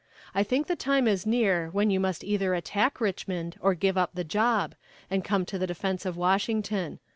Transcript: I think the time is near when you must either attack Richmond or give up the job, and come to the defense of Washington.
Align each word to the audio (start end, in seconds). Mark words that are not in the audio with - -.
I 0.33 0.41
think 0.41 0.65
the 0.65 0.75
time 0.75 1.07
is 1.07 1.27
near 1.27 1.69
when 1.73 1.91
you 1.91 1.99
must 1.99 2.23
either 2.23 2.55
attack 2.55 2.99
Richmond 2.99 3.55
or 3.59 3.75
give 3.75 3.99
up 3.99 4.09
the 4.15 4.23
job, 4.23 4.73
and 5.11 5.23
come 5.23 5.45
to 5.45 5.59
the 5.59 5.67
defense 5.67 6.07
of 6.07 6.17
Washington. 6.17 6.97